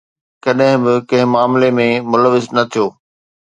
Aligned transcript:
ڪڏهن 0.43 0.75
به 0.83 0.93
ڪنهن 1.09 1.21
به 1.27 1.31
معاملي 1.33 1.69
۾ 1.81 1.87
ملوث 2.11 2.45
نه 2.55 2.63
ٿيو. 2.71 2.85